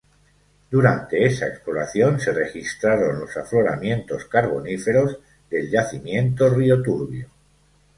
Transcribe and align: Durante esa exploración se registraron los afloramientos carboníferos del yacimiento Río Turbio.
Durante 0.71 1.27
esa 1.27 1.45
exploración 1.45 2.19
se 2.19 2.31
registraron 2.31 3.19
los 3.19 3.37
afloramientos 3.37 4.25
carboníferos 4.25 5.19
del 5.47 5.69
yacimiento 5.69 6.49
Río 6.49 6.81
Turbio. 6.81 7.29